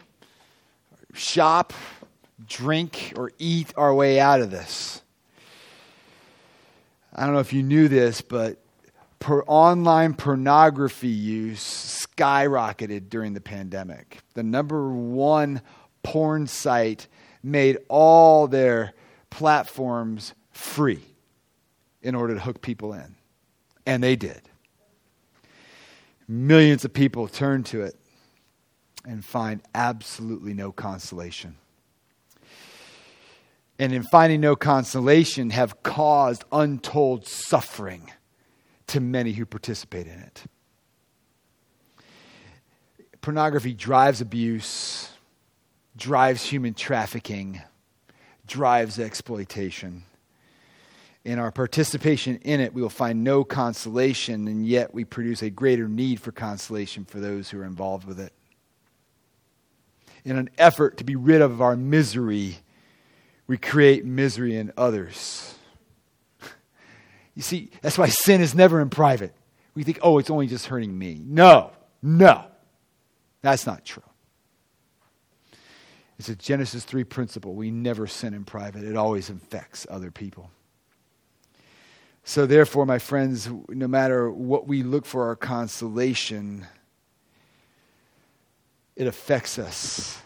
shop, 1.14 1.73
drink, 2.49 3.12
or 3.16 3.31
eat 3.38 3.73
our 3.76 3.95
way 3.95 4.19
out 4.19 4.40
of 4.40 4.50
this. 4.50 4.82
I 7.14 7.25
don't 7.25 7.35
know 7.35 7.40
if 7.40 7.52
you 7.52 7.62
knew 7.62 7.88
this, 7.88 8.23
but 8.23 8.59
per 9.19 9.42
online 9.42 10.14
pornography 10.14 11.09
use 11.09 12.07
skyrocketed 12.07 13.09
during 13.09 13.35
the 13.35 13.40
pandemic. 13.40 14.19
The 14.35 14.42
number 14.42 14.90
one 14.90 15.61
porn 16.02 16.47
site 16.47 17.07
made 17.42 17.78
all 17.88 18.49
their 18.49 18.95
platforms 19.31 20.35
free 20.50 21.02
in 22.02 22.14
order 22.14 22.35
to 22.35 22.40
hook 22.40 22.62
people 22.62 22.92
in. 22.92 23.14
And 23.87 24.02
they 24.02 24.16
did. 24.16 24.42
Millions 26.26 26.85
of 26.85 26.92
people 26.92 27.28
turned 27.28 27.66
to 27.66 27.83
it 27.83 27.97
and 29.04 29.25
find 29.25 29.61
absolutely 29.75 30.54
no 30.54 30.73
consolation. 30.73 31.57
And 33.83 33.93
in 33.93 34.05
finding 34.05 34.41
no 34.41 34.55
consolation, 34.55 35.51
have 35.51 35.83
caused 35.83 36.45
untold 36.53 37.27
suffering 37.27 38.12
to 38.87 39.01
many 39.01 39.33
who 39.33 39.45
participate 39.45 40.07
in 40.07 40.21
it. 40.21 40.45
Pornography 43.23 43.75
drives 43.75 44.21
abuse, 44.21 45.11
drives 45.97 46.45
human 46.45 46.75
trafficking, 46.75 47.61
drives 48.47 49.01
exploitation. 49.01 50.05
In 51.25 51.41
our 51.41 51.51
participation 51.51 52.37
in 52.37 52.61
it, 52.61 52.73
we 52.73 52.83
will 52.83 52.89
find 52.89 53.25
no 53.25 53.43
consolation, 53.43 54.47
and 54.47 54.65
yet 54.65 54.95
we 54.95 55.05
produce 55.05 55.43
a 55.43 55.51
greater 55.51 55.89
need 55.89 56.21
for 56.21 56.31
consolation 56.31 57.05
for 57.05 57.19
those 57.19 57.51
who 57.51 57.59
are 57.59 57.65
involved 57.65 58.07
with 58.07 58.21
it. 58.21 58.33
In 60.25 60.39
an 60.39 60.51
effort 60.57 60.99
to 60.99 61.05
be 61.05 61.17
rid 61.17 61.43
of 61.43 61.61
our 61.61 61.75
misery, 61.75 62.59
we 63.52 63.59
create 63.59 64.02
misery 64.02 64.56
in 64.56 64.73
others. 64.78 65.54
You 67.35 67.42
see, 67.42 67.68
that's 67.82 67.99
why 67.99 68.09
sin 68.09 68.40
is 68.40 68.54
never 68.54 68.80
in 68.80 68.88
private. 68.88 69.35
We 69.75 69.82
think, 69.82 69.99
oh, 70.00 70.16
it's 70.16 70.30
only 70.30 70.47
just 70.47 70.68
hurting 70.68 70.99
me. 70.99 71.21
No, 71.23 71.71
no, 72.00 72.47
that's 73.42 73.66
not 73.66 73.85
true. 73.85 74.02
It's 76.18 76.30
a 76.30 76.35
Genesis 76.35 76.85
3 76.85 77.04
principle. 77.04 77.54
We 77.54 77.71
never 77.71 78.06
sin 78.06 78.32
in 78.32 78.47
private, 78.47 78.85
it 78.85 78.97
always 78.97 79.28
infects 79.28 79.87
other 79.90 80.11
people. 80.11 80.50
So, 82.25 82.47
therefore, 82.47 82.87
my 82.87 82.99
friends, 82.99 83.50
no 83.68 83.87
matter 83.87 84.30
what 84.30 84.66
we 84.66 84.82
look 84.82 85.04
for 85.04 85.26
our 85.26 85.37
consolation, 85.37 86.66
it 88.97 89.06
affects 89.06 89.59
us 89.59 90.23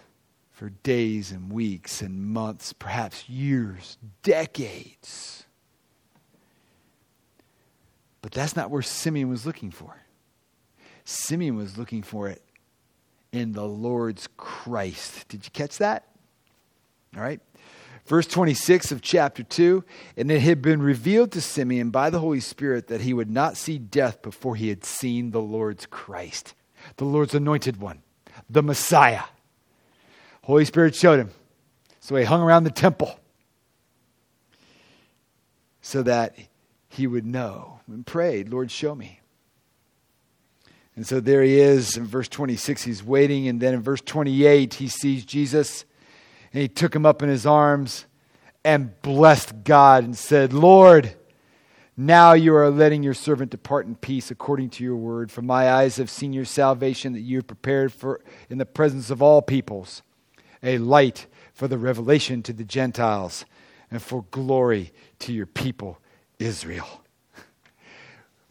for 0.56 0.70
days 0.70 1.32
and 1.32 1.52
weeks 1.52 2.00
and 2.00 2.18
months, 2.18 2.72
perhaps 2.72 3.28
years, 3.28 3.98
decades. 4.22 5.44
But 8.22 8.32
that's 8.32 8.56
not 8.56 8.70
where 8.70 8.80
Simeon 8.80 9.28
was 9.28 9.44
looking 9.44 9.70
for. 9.70 9.94
Simeon 11.04 11.56
was 11.56 11.76
looking 11.76 12.02
for 12.02 12.30
it 12.30 12.40
in 13.32 13.52
the 13.52 13.66
Lord's 13.66 14.30
Christ. 14.38 15.28
Did 15.28 15.44
you 15.44 15.50
catch 15.50 15.76
that? 15.76 16.08
All 17.14 17.22
right. 17.22 17.40
Verse 18.06 18.26
26 18.26 18.92
of 18.92 19.02
chapter 19.02 19.42
2 19.42 19.84
And 20.16 20.30
it 20.30 20.40
had 20.40 20.62
been 20.62 20.80
revealed 20.80 21.32
to 21.32 21.42
Simeon 21.42 21.90
by 21.90 22.08
the 22.08 22.20
Holy 22.20 22.40
Spirit 22.40 22.86
that 22.86 23.02
he 23.02 23.12
would 23.12 23.30
not 23.30 23.58
see 23.58 23.76
death 23.76 24.22
before 24.22 24.56
he 24.56 24.70
had 24.70 24.86
seen 24.86 25.32
the 25.32 25.42
Lord's 25.42 25.84
Christ, 25.84 26.54
the 26.96 27.04
Lord's 27.04 27.34
anointed 27.34 27.78
one, 27.78 28.00
the 28.48 28.62
Messiah. 28.62 29.24
Holy 30.46 30.64
Spirit 30.64 30.94
showed 30.94 31.18
him. 31.18 31.30
So 31.98 32.14
he 32.14 32.22
hung 32.22 32.40
around 32.40 32.62
the 32.62 32.70
temple 32.70 33.18
so 35.80 36.04
that 36.04 36.36
he 36.88 37.08
would 37.08 37.26
know 37.26 37.80
and 37.88 38.06
prayed, 38.06 38.48
Lord, 38.48 38.70
show 38.70 38.94
me. 38.94 39.18
And 40.94 41.04
so 41.04 41.18
there 41.18 41.42
he 41.42 41.58
is 41.58 41.96
in 41.96 42.06
verse 42.06 42.28
26, 42.28 42.84
he's 42.84 43.02
waiting. 43.02 43.48
And 43.48 43.60
then 43.60 43.74
in 43.74 43.82
verse 43.82 44.00
28, 44.00 44.74
he 44.74 44.86
sees 44.86 45.24
Jesus 45.24 45.84
and 46.52 46.62
he 46.62 46.68
took 46.68 46.94
him 46.94 47.04
up 47.04 47.24
in 47.24 47.28
his 47.28 47.44
arms 47.44 48.06
and 48.64 49.02
blessed 49.02 49.64
God 49.64 50.04
and 50.04 50.16
said, 50.16 50.52
Lord, 50.52 51.12
now 51.96 52.34
you 52.34 52.54
are 52.54 52.70
letting 52.70 53.02
your 53.02 53.14
servant 53.14 53.50
depart 53.50 53.86
in 53.86 53.96
peace 53.96 54.30
according 54.30 54.70
to 54.70 54.84
your 54.84 54.94
word. 54.94 55.32
For 55.32 55.42
my 55.42 55.72
eyes 55.72 55.96
have 55.96 56.08
seen 56.08 56.32
your 56.32 56.44
salvation 56.44 57.14
that 57.14 57.22
you 57.22 57.38
have 57.38 57.48
prepared 57.48 57.92
for 57.92 58.20
in 58.48 58.58
the 58.58 58.64
presence 58.64 59.10
of 59.10 59.20
all 59.20 59.42
peoples, 59.42 60.02
a 60.62 60.78
light 60.78 61.26
for 61.52 61.68
the 61.68 61.78
revelation 61.78 62.42
to 62.42 62.52
the 62.52 62.64
Gentiles 62.64 63.44
and 63.90 64.02
for 64.02 64.24
glory 64.30 64.92
to 65.20 65.32
your 65.32 65.46
people 65.46 65.98
Israel. 66.38 67.02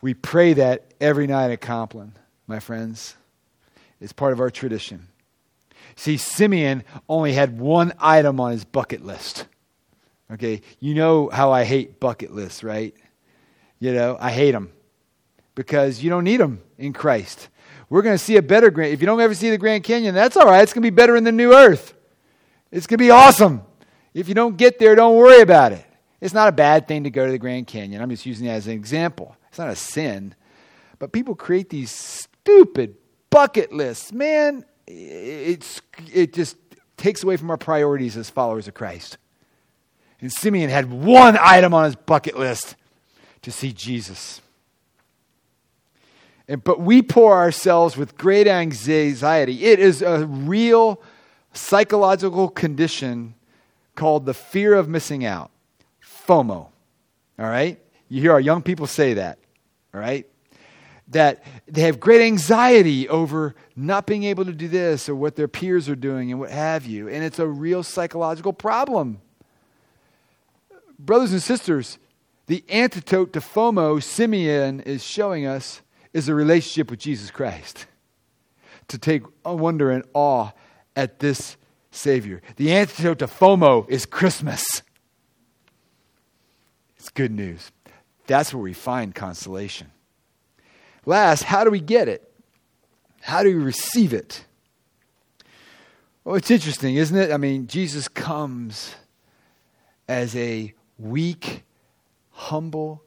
We 0.02 0.14
pray 0.14 0.54
that 0.54 0.94
every 1.02 1.26
night 1.26 1.50
at 1.50 1.62
Compline, 1.62 2.14
my 2.46 2.60
friends. 2.60 3.16
It's 4.00 4.14
part 4.14 4.34
of 4.34 4.40
our 4.40 4.52
tradition. 4.52 5.08
See, 5.96 6.18
Simeon 6.18 6.84
only 7.10 7.34
had 7.34 7.60
one 7.60 7.92
item 7.98 8.40
on 8.40 8.52
his 8.52 8.66
bucket 8.66 9.04
list. 9.04 9.48
Okay, 10.32 10.62
you 10.80 10.94
know 10.94 11.30
how 11.30 11.52
I 11.52 11.64
hate 11.64 12.00
bucket 12.00 12.32
lists, 12.32 12.64
right? 12.64 12.94
You 13.80 13.94
know, 13.94 14.16
I 14.20 14.30
hate 14.30 14.52
them 14.52 14.72
because 15.56 16.04
you 16.04 16.12
don't 16.12 16.24
need 16.24 16.40
them 16.40 16.62
in 16.78 16.94
Christ. 16.94 17.50
We're 17.90 18.04
going 18.04 18.16
to 18.16 18.24
see 18.24 18.38
a 18.38 18.44
better 18.44 18.70
Grand. 18.70 18.94
If 18.94 19.02
you 19.02 19.08
don't 19.08 19.20
ever 19.20 19.34
see 19.34 19.50
the 19.50 19.58
Grand 19.58 19.84
Canyon, 19.84 20.14
that's 20.14 20.38
all 20.38 20.46
right. 20.46 20.62
It's 20.62 20.74
going 20.74 20.84
to 20.84 20.92
be 20.92 20.96
better 20.96 21.16
in 21.16 21.24
the 21.24 21.32
new 21.32 21.54
earth. 21.54 21.95
It's 22.72 22.88
going 22.88 22.98
to 22.98 23.04
be 23.04 23.12
awesome. 23.12 23.62
If 24.14 24.28
you 24.28 24.34
don't 24.34 24.58
get 24.58 24.80
there, 24.80 24.96
don't 24.96 25.16
worry 25.16 25.42
about 25.42 25.72
it. 25.72 25.86
It's 26.22 26.34
not 26.34 26.48
a 26.48 26.52
bad 26.52 26.88
thing 26.88 27.04
to 27.04 27.10
go 27.10 27.26
to 27.26 27.32
the 27.32 27.38
Grand 27.38 27.68
Canyon. 27.68 28.02
I'm 28.02 28.10
just 28.10 28.26
using 28.26 28.48
it 28.48 28.52
as 28.52 28.68
an 28.68 28.74
example. 28.74 29.36
It's 29.50 29.60
not 29.60 29.70
a 29.70 29.76
sin. 29.76 30.36
But 31.00 31.12
people 31.12 31.36
create 31.36 31.70
these 31.70 31.92
stupid 31.92 32.96
bucket 33.30 33.74
lists. 33.74 34.12
Man, 34.12 34.66
it's, 34.88 35.82
it 36.14 36.34
just 36.34 36.58
takes 36.98 37.24
away 37.24 37.38
from 37.38 37.52
our 37.52 37.58
priorities 37.58 38.18
as 38.18 38.30
followers 38.30 38.68
of 38.68 38.74
Christ. 38.74 39.18
And 40.22 40.32
Simeon 40.32 40.70
had 40.70 40.92
one 40.92 41.38
item 41.40 41.74
on 41.74 41.86
his 41.86 41.96
bucket 41.96 42.38
list 42.38 42.76
to 43.42 43.52
see 43.52 43.74
Jesus. 43.74 44.42
And, 46.48 46.64
but 46.64 46.80
we 46.80 47.02
pour 47.02 47.36
ourselves 47.36 47.98
with 47.98 48.18
great 48.18 48.48
anxiety. 48.48 49.66
It 49.66 49.80
is 49.80 50.02
a 50.02 50.26
real 50.26 51.02
psychological 51.56 52.50
condition 52.50 53.36
called 53.96 54.26
the 54.26 54.34
fear 54.34 54.74
of 54.74 54.88
missing 54.88 55.26
out. 55.26 55.52
FOMO. 56.28 56.52
All 56.52 56.72
right? 57.38 57.80
You 58.10 58.22
hear 58.22 58.34
our 58.34 58.40
young 58.40 58.62
people 58.62 58.88
say 58.88 59.16
that. 59.16 59.40
All 59.94 60.00
right? 60.00 60.28
That 61.10 61.44
they 61.68 61.82
have 61.82 62.00
great 62.00 62.22
anxiety 62.22 63.08
over 63.10 63.56
not 63.76 64.06
being 64.06 64.24
able 64.24 64.46
to 64.46 64.52
do 64.52 64.68
this 64.68 65.08
or 65.08 65.16
what 65.16 65.36
their 65.36 65.48
peers 65.48 65.88
are 65.88 65.96
doing 65.96 66.32
and 66.32 66.40
what 66.40 66.50
have 66.50 66.86
you. 66.86 67.08
And 67.08 67.24
it's 67.24 67.40
a 67.40 67.48
real 67.48 67.84
psychological 67.84 68.54
problem. 68.54 69.22
Brothers 70.98 71.32
and 71.32 71.42
sisters, 71.42 71.98
the 72.48 72.64
antidote 72.70 73.34
to 73.34 73.40
FOMO, 73.40 74.02
Simeon 74.02 74.80
is 74.82 75.04
showing 75.04 75.46
us, 75.46 75.82
is 76.14 76.30
a 76.30 76.36
relationship 76.36 76.90
with 76.90 77.00
Jesus 77.00 77.32
Christ. 77.32 77.88
To 78.90 78.98
take 78.98 79.24
wonder 79.44 79.90
and 79.90 80.04
awe 80.14 80.52
at 80.96 81.20
this 81.20 81.58
Savior. 81.92 82.42
The 82.58 82.74
antidote 82.74 83.20
to 83.20 83.28
FOMO 83.28 83.90
is 83.90 84.06
Christmas. 84.06 84.82
It's 86.98 87.10
good 87.10 87.32
news. 87.32 87.72
That's 88.28 88.54
where 88.54 88.64
we 88.64 88.74
find 88.74 89.14
consolation. 89.14 89.92
Last, 91.06 91.44
how 91.44 91.64
do 91.64 91.70
we 91.70 91.80
get 91.80 92.08
it? 92.08 92.32
How 93.22 93.44
do 93.44 93.56
we 93.56 93.64
receive 93.64 94.14
it? 94.14 94.46
Well, 96.24 96.36
it's 96.36 96.50
interesting, 96.50 96.96
isn't 96.96 97.18
it? 97.18 97.32
I 97.32 97.38
mean, 97.38 97.68
Jesus 97.68 98.08
comes 98.08 98.96
as 100.08 100.36
a 100.36 100.74
weak, 100.98 101.64
humble 102.32 103.04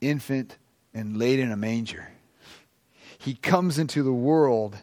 infant 0.00 0.56
and 0.94 1.16
laid 1.16 1.38
in 1.38 1.52
a 1.52 1.56
manger. 1.56 2.08
he 3.18 3.34
comes 3.34 3.78
into 3.78 4.02
the 4.02 4.12
world 4.12 4.76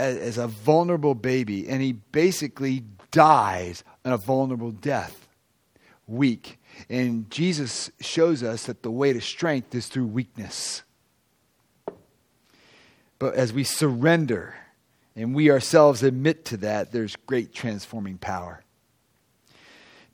as, 0.00 0.16
as 0.16 0.38
a 0.38 0.46
vulnerable 0.46 1.14
baby, 1.14 1.68
and 1.68 1.82
he 1.82 1.92
basically 1.92 2.84
dies 3.10 3.84
in 4.04 4.12
a 4.12 4.16
vulnerable 4.16 4.70
death, 4.70 5.28
weak. 6.06 6.58
And 6.88 7.30
Jesus 7.30 7.90
shows 8.00 8.42
us 8.42 8.64
that 8.64 8.82
the 8.82 8.90
way 8.90 9.12
to 9.12 9.20
strength 9.20 9.74
is 9.74 9.86
through 9.86 10.06
weakness. 10.06 10.82
But 13.18 13.34
as 13.34 13.52
we 13.52 13.64
surrender 13.64 14.54
and 15.14 15.34
we 15.34 15.50
ourselves 15.50 16.02
admit 16.02 16.46
to 16.46 16.56
that, 16.58 16.92
there's 16.92 17.16
great 17.26 17.52
transforming 17.52 18.16
power. 18.16 18.64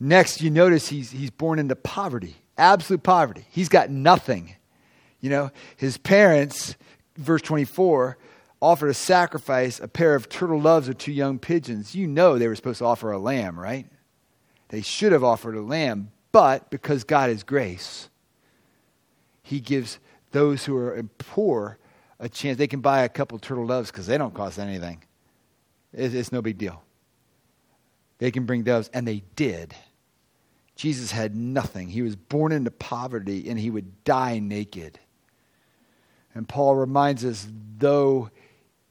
Next, 0.01 0.43
you 0.43 0.51
notice 0.51 0.89
he's, 0.89 1.13
he's 1.13 1.31
born 1.31 1.59
into 1.59 1.77
poverty, 1.77 2.37
absolute 2.59 3.03
poverty. 3.03 3.47
He's 3.51 3.69
got 3.69 3.89
nothing. 3.91 4.57
You 5.21 5.31
know, 5.31 5.51
his 5.77 5.97
parents, 5.97 6.75
verse 7.17 7.43
24, 7.43 8.19
offered 8.67 8.89
a 8.89 8.95
sacrifice, 8.95 9.79
a 9.79 9.87
pair 9.87 10.15
of 10.17 10.29
turtle 10.29 10.61
doves 10.61 10.89
or 10.89 10.95
two 10.95 11.13
young 11.13 11.39
pigeons. 11.39 11.95
You 11.95 12.09
know 12.09 12.37
they 12.37 12.49
were 12.49 12.57
supposed 12.57 12.81
to 12.81 12.85
offer 12.85 13.13
a 13.13 13.19
lamb, 13.19 13.59
right? 13.59 13.87
They 14.69 14.83
should 14.83 15.13
have 15.13 15.23
offered 15.23 15.55
a 15.55 15.63
lamb, 15.63 16.11
but 16.33 16.69
because 16.71 17.05
God 17.05 17.31
is 17.31 17.45
grace, 17.45 18.09
he 19.43 19.61
gives 19.61 20.01
those 20.33 20.65
who 20.65 20.77
are 20.77 21.01
poor 21.19 21.79
a 22.19 22.29
chance. 22.29 22.59
They 22.59 22.67
can 22.67 22.81
buy 22.81 23.03
a 23.03 23.09
couple 23.09 23.39
turtle 23.39 23.69
doves 23.69 23.93
because 23.93 24.09
they 24.09 24.19
don't 24.19 24.35
cost 24.35 24.59
anything. 24.59 25.03
It's, 25.93 26.15
it's 26.15 26.33
no 26.33 26.43
big 26.43 26.59
deal. 26.59 26.83
They 28.19 28.33
can 28.33 28.47
bring 28.47 28.65
doves, 28.65 28.91
and 28.93 29.07
they 29.07 29.23
did. 29.37 29.75
Jesus 30.75 31.13
had 31.13 31.37
nothing. 31.37 31.89
He 31.89 32.03
was 32.03 32.17
born 32.17 32.51
into 32.51 32.73
poverty, 32.73 33.49
and 33.49 33.61
he 33.61 33.71
would 33.71 34.03
die 34.03 34.41
naked. 34.41 34.99
And 36.35 36.49
Paul 36.49 36.75
reminds 36.75 37.25
us, 37.25 37.47
though 37.79 38.31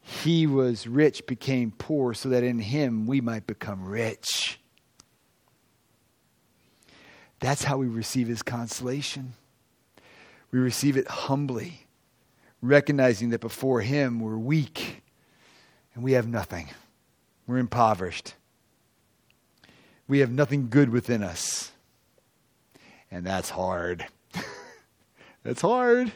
he 0.07 0.45
was 0.45 0.85
rich, 0.85 1.25
became 1.25 1.71
poor, 1.75 2.13
so 2.13 2.29
that 2.29 2.43
in 2.43 2.59
him 2.59 3.07
we 3.07 3.21
might 3.21 3.47
become 3.47 3.83
rich. 3.85 4.59
That's 7.39 7.63
how 7.63 7.77
we 7.77 7.87
receive 7.87 8.27
his 8.27 8.43
consolation. 8.43 9.33
We 10.51 10.59
receive 10.59 10.95
it 10.95 11.07
humbly, 11.07 11.87
recognizing 12.61 13.31
that 13.31 13.41
before 13.41 13.81
him 13.81 14.19
we're 14.19 14.37
weak 14.37 15.01
and 15.95 16.03
we 16.03 16.11
have 16.11 16.27
nothing. 16.27 16.69
We're 17.47 17.57
impoverished. 17.57 18.35
We 20.07 20.19
have 20.19 20.29
nothing 20.29 20.69
good 20.69 20.89
within 20.89 21.23
us. 21.23 21.71
And 23.09 23.25
that's 23.25 23.49
hard. 23.49 24.05
that's 25.43 25.61
hard, 25.61 26.11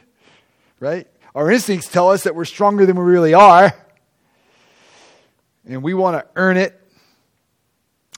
right? 0.79 1.07
Our 1.35 1.51
instincts 1.51 1.87
tell 1.87 2.09
us 2.09 2.23
that 2.23 2.35
we're 2.35 2.45
stronger 2.45 2.85
than 2.85 2.95
we 2.95 3.03
really 3.03 3.33
are. 3.33 3.73
And 5.65 5.83
we 5.83 5.93
want 5.93 6.17
to 6.17 6.25
earn 6.35 6.57
it. 6.57 6.75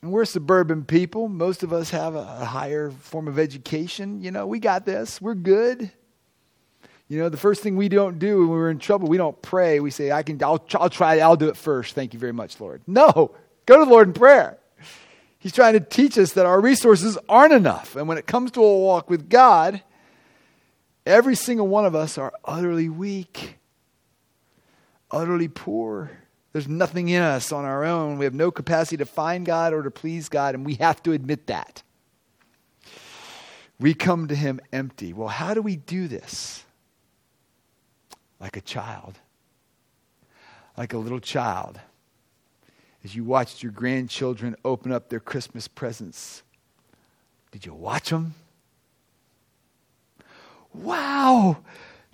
And 0.02 0.12
we're 0.12 0.26
suburban 0.26 0.86
people. 0.86 1.28
Most 1.28 1.64
of 1.64 1.74
us 1.74 1.92
have 1.92 2.16
a 2.16 2.46
higher 2.46 2.90
form 2.90 3.28
of 3.28 3.38
education. 3.38 4.22
You 4.22 4.32
know, 4.32 4.48
we 4.48 4.60
got 4.60 4.86
this. 4.86 5.22
We're 5.22 5.36
good. 5.36 5.92
You 7.08 7.20
know, 7.20 7.28
the 7.28 7.38
first 7.38 7.62
thing 7.62 7.76
we 7.76 7.90
don't 7.90 8.20
do 8.20 8.40
when 8.40 8.50
we're 8.50 8.70
in 8.70 8.80
trouble, 8.80 9.10
we 9.10 9.18
don't 9.18 9.40
pray. 9.42 9.82
We 9.82 9.92
say, 9.92 10.12
I 10.12 10.24
can, 10.24 10.42
I'll, 10.42 10.66
I'll 10.76 10.90
try, 10.90 11.20
I'll 11.20 11.36
do 11.36 11.50
it 11.50 11.58
first. 11.58 11.94
Thank 11.94 12.14
you 12.14 12.20
very 12.20 12.32
much, 12.32 12.60
Lord. 12.62 12.82
No, 12.88 13.36
go 13.66 13.78
to 13.78 13.86
the 13.86 13.92
Lord 13.92 14.08
in 14.08 14.14
prayer. 14.14 14.58
He's 15.38 15.52
trying 15.52 15.74
to 15.74 15.82
teach 15.82 16.18
us 16.18 16.34
that 16.34 16.46
our 16.46 16.62
resources 16.62 17.18
aren't 17.28 17.52
enough. 17.52 17.98
And 17.98 18.08
when 18.08 18.18
it 18.18 18.28
comes 18.28 18.52
to 18.52 18.64
a 18.64 18.78
walk 18.78 19.10
with 19.10 19.28
God, 19.30 19.82
every 21.06 21.36
single 21.36 21.68
one 21.68 21.86
of 21.86 21.96
us 21.96 22.18
are 22.18 22.34
utterly 22.46 22.90
weak, 22.90 23.58
utterly 25.10 25.48
poor. 25.48 26.12
There's 26.54 26.68
nothing 26.68 27.10
in 27.10 27.22
us 27.22 27.52
on 27.52 27.66
our 27.66 27.84
own. 27.84 28.18
We 28.18 28.26
have 28.26 28.34
no 28.34 28.52
capacity 28.52 28.98
to 28.98 29.06
find 29.06 29.46
God 29.46 29.74
or 29.74 29.84
to 29.84 29.92
please 29.92 30.30
God, 30.30 30.56
and 30.56 30.66
we 30.66 30.76
have 30.76 31.02
to 31.04 31.14
admit 31.14 31.48
that. 31.48 31.84
We 33.80 33.94
come 33.94 34.28
to 34.28 34.36
Him 34.36 34.60
empty. 34.72 35.14
Well, 35.14 35.30
how 35.30 35.54
do 35.54 35.62
we 35.62 35.76
do 35.76 36.08
this? 36.08 36.64
like 38.42 38.58
a 38.58 38.62
child. 38.62 39.20
Like 40.76 40.94
a 40.94 40.98
little 40.98 41.20
child. 41.20 41.80
As 43.04 43.16
you 43.16 43.24
watched 43.24 43.64
your 43.64 43.72
grandchildren 43.72 44.56
open 44.66 44.92
up 44.92 45.10
their 45.10 45.20
Christmas 45.20 45.68
presents, 45.68 46.44
did 47.52 47.66
you 47.66 47.74
watch 47.74 48.10
them? 48.10 48.34
Wow, 50.74 51.58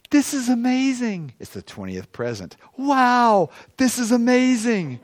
this 0.09 0.33
is 0.33 0.49
amazing. 0.49 1.33
It's 1.39 1.51
the 1.51 1.61
20th 1.61 2.11
present. 2.11 2.57
Wow, 2.77 3.49
this 3.77 3.99
is 3.99 4.11
amazing. 4.11 4.99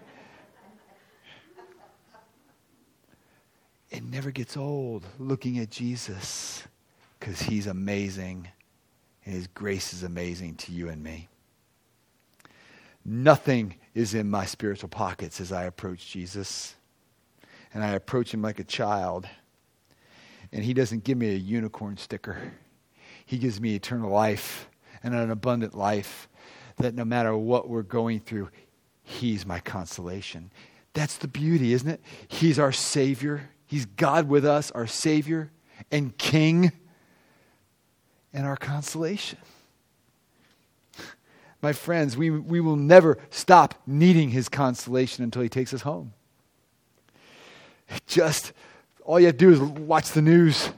It 3.91 4.03
never 4.03 4.31
gets 4.31 4.57
old 4.57 5.05
looking 5.19 5.59
at 5.59 5.69
Jesus 5.69 6.63
because 7.19 7.39
he's 7.41 7.67
amazing 7.67 8.47
and 9.25 9.35
His 9.35 9.47
grace 9.47 9.93
is 9.93 10.03
amazing 10.03 10.55
to 10.55 10.71
you 10.71 10.89
and 10.89 11.01
me. 11.03 11.29
Nothing 13.05 13.75
is 13.93 14.13
in 14.13 14.29
my 14.29 14.45
spiritual 14.45 14.89
pockets 14.89 15.41
as 15.41 15.51
I 15.51 15.63
approach 15.63 16.11
Jesus. 16.11 16.75
And 17.73 17.83
I 17.83 17.91
approach 17.91 18.33
Him 18.33 18.41
like 18.41 18.59
a 18.59 18.63
child. 18.63 19.27
And 20.51 20.63
He 20.63 20.73
doesn't 20.73 21.03
give 21.03 21.17
me 21.17 21.29
a 21.29 21.37
unicorn 21.37 21.97
sticker, 21.97 22.53
He 23.25 23.37
gives 23.37 23.59
me 23.59 23.75
eternal 23.75 24.11
life 24.11 24.69
and 25.03 25.13
an 25.13 25.31
abundant 25.31 25.75
life 25.75 26.27
that 26.77 26.95
no 26.95 27.05
matter 27.05 27.35
what 27.35 27.69
we're 27.69 27.81
going 27.83 28.19
through, 28.19 28.49
He's 29.03 29.45
my 29.45 29.59
consolation. 29.59 30.51
That's 30.93 31.17
the 31.17 31.27
beauty, 31.27 31.73
isn't 31.73 31.89
it? 31.89 32.01
He's 32.27 32.57
our 32.57 32.71
Savior. 32.71 33.49
He's 33.65 33.85
God 33.85 34.29
with 34.29 34.45
us, 34.45 34.71
our 34.71 34.87
Savior 34.87 35.51
and 35.91 36.17
King 36.17 36.71
and 38.33 38.45
our 38.45 38.55
consolation. 38.55 39.39
My 41.61 41.73
friends, 41.73 42.17
we, 42.17 42.29
we 42.29 42.59
will 42.59 42.75
never 42.75 43.17
stop 43.29 43.75
needing 43.87 44.29
his 44.29 44.49
consolation 44.49 45.23
until 45.23 45.41
he 45.41 45.49
takes 45.49 45.73
us 45.73 45.81
home. 45.81 46.13
Just 48.05 48.53
all 49.03 49.19
you 49.19 49.27
have 49.27 49.37
to 49.37 49.45
do 49.45 49.51
is 49.51 49.59
watch 49.59 50.11
the 50.11 50.21
news. 50.21 50.69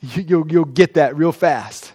You'll, 0.00 0.50
you'll 0.50 0.64
get 0.64 0.94
that 0.94 1.16
real 1.16 1.32
fast. 1.32 1.92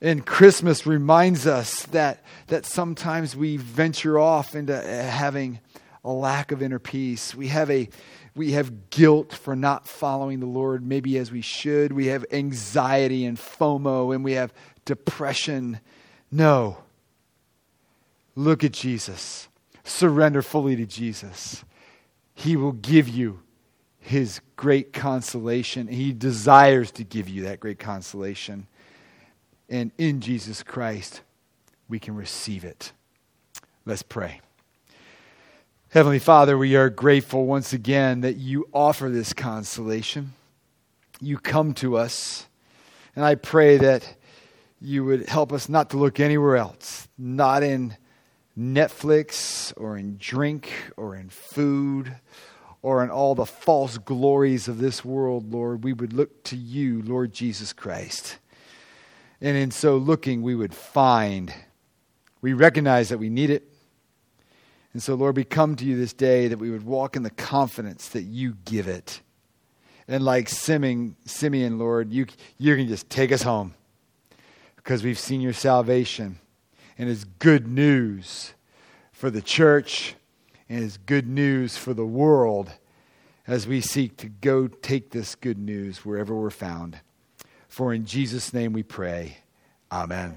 And 0.00 0.26
Christmas 0.26 0.86
reminds 0.86 1.46
us 1.46 1.84
that, 1.86 2.22
that 2.48 2.66
sometimes 2.66 3.36
we 3.36 3.56
venture 3.56 4.18
off 4.18 4.54
into 4.54 4.76
uh, 4.76 5.10
having 5.10 5.60
a 6.04 6.10
lack 6.10 6.52
of 6.52 6.62
inner 6.62 6.78
peace. 6.78 7.34
We 7.34 7.48
have 7.48 7.70
a, 7.70 7.88
we 8.34 8.52
have 8.52 8.90
guilt 8.90 9.32
for 9.32 9.56
not 9.56 9.88
following 9.88 10.40
the 10.40 10.46
Lord 10.46 10.84
maybe 10.84 11.16
as 11.16 11.30
we 11.30 11.40
should. 11.40 11.92
We 11.92 12.06
have 12.06 12.26
anxiety 12.30 13.24
and 13.24 13.38
FOMO 13.38 14.14
and 14.14 14.24
we 14.24 14.32
have 14.32 14.52
depression. 14.84 15.80
No. 16.30 16.78
Look 18.34 18.64
at 18.64 18.72
Jesus. 18.72 19.48
Surrender 19.84 20.42
fully 20.42 20.76
to 20.76 20.86
Jesus. 20.86 21.64
He 22.34 22.56
will 22.56 22.72
give 22.72 23.08
you 23.08 23.43
his 24.04 24.42
great 24.56 24.92
consolation. 24.92 25.88
He 25.88 26.12
desires 26.12 26.90
to 26.92 27.04
give 27.04 27.26
you 27.26 27.44
that 27.44 27.58
great 27.58 27.78
consolation. 27.78 28.66
And 29.70 29.92
in 29.96 30.20
Jesus 30.20 30.62
Christ, 30.62 31.22
we 31.88 31.98
can 31.98 32.14
receive 32.14 32.64
it. 32.64 32.92
Let's 33.86 34.02
pray. 34.02 34.42
Heavenly 35.88 36.18
Father, 36.18 36.58
we 36.58 36.76
are 36.76 36.90
grateful 36.90 37.46
once 37.46 37.72
again 37.72 38.20
that 38.20 38.36
you 38.36 38.68
offer 38.74 39.08
this 39.08 39.32
consolation. 39.32 40.34
You 41.20 41.38
come 41.38 41.72
to 41.74 41.96
us. 41.96 42.46
And 43.16 43.24
I 43.24 43.36
pray 43.36 43.78
that 43.78 44.16
you 44.82 45.04
would 45.04 45.30
help 45.30 45.50
us 45.50 45.70
not 45.70 45.90
to 45.90 45.96
look 45.96 46.20
anywhere 46.20 46.56
else, 46.56 47.08
not 47.16 47.62
in 47.62 47.96
Netflix 48.58 49.72
or 49.78 49.96
in 49.96 50.18
drink 50.18 50.70
or 50.98 51.16
in 51.16 51.30
food 51.30 52.16
or 52.84 53.02
in 53.02 53.08
all 53.08 53.34
the 53.34 53.46
false 53.46 53.96
glories 53.96 54.68
of 54.68 54.76
this 54.76 55.02
world, 55.02 55.50
Lord. 55.50 55.84
We 55.84 55.94
would 55.94 56.12
look 56.12 56.44
to 56.44 56.56
you, 56.56 57.00
Lord 57.00 57.32
Jesus 57.32 57.72
Christ. 57.72 58.36
And 59.40 59.56
in 59.56 59.70
so 59.70 59.96
looking, 59.96 60.42
we 60.42 60.54
would 60.54 60.74
find, 60.74 61.52
we 62.42 62.52
recognize 62.52 63.08
that 63.08 63.16
we 63.16 63.30
need 63.30 63.48
it. 63.48 63.66
And 64.92 65.02
so, 65.02 65.14
Lord, 65.14 65.34
we 65.34 65.44
come 65.44 65.76
to 65.76 65.84
you 65.86 65.96
this 65.96 66.12
day 66.12 66.46
that 66.48 66.58
we 66.58 66.70
would 66.70 66.84
walk 66.84 67.16
in 67.16 67.22
the 67.22 67.30
confidence 67.30 68.08
that 68.08 68.24
you 68.24 68.58
give 68.66 68.86
it. 68.86 69.22
And 70.06 70.22
like 70.22 70.50
Simeon, 70.50 71.16
Simeon 71.24 71.78
Lord, 71.78 72.12
you, 72.12 72.26
you 72.58 72.76
can 72.76 72.86
just 72.86 73.08
take 73.08 73.32
us 73.32 73.40
home 73.40 73.72
because 74.76 75.02
we've 75.02 75.18
seen 75.18 75.40
your 75.40 75.54
salvation. 75.54 76.38
And 76.98 77.08
it's 77.08 77.24
good 77.24 77.66
news 77.66 78.52
for 79.10 79.30
the 79.30 79.40
church 79.40 80.16
and 80.68 80.82
it's 80.84 80.96
good 80.96 81.28
news 81.28 81.76
for 81.76 81.94
the 81.94 82.06
world 82.06 82.70
as 83.46 83.66
we 83.66 83.80
seek 83.80 84.16
to 84.18 84.28
go 84.28 84.66
take 84.66 85.10
this 85.10 85.34
good 85.34 85.58
news 85.58 86.04
wherever 86.04 86.34
we're 86.34 86.50
found. 86.50 87.00
For 87.68 87.92
in 87.92 88.06
Jesus' 88.06 88.54
name 88.54 88.72
we 88.72 88.82
pray. 88.82 89.38
Amen. 89.92 90.36